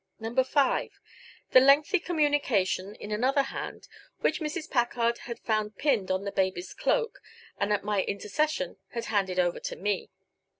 [0.19, 0.43] No.
[0.43, 0.99] 5:
[1.51, 3.87] The lengthy communication in another hand,
[4.21, 4.67] which Mrs.
[4.67, 7.19] Packard had found pinned on the baby's cloak,
[7.59, 10.09] and at my intercession had handed over to me.